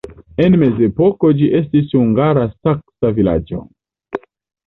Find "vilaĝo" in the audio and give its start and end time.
3.19-3.61